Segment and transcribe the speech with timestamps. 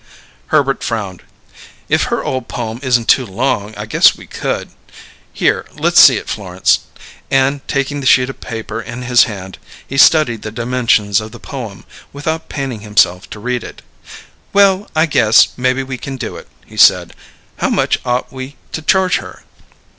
[0.47, 1.21] Herbert frowned.
[1.87, 4.71] "If her ole poem isn't too long I guess we could.
[5.31, 6.79] Here, let's see it, Florence."
[7.29, 11.39] And, taking the sheet of paper in his hand, he studied the dimensions of the
[11.39, 13.83] poem, without paining himself to read it.
[14.53, 17.13] "Well, I guess, maybe we can do it," he said.
[17.57, 19.43] "How much ought we to charge her?"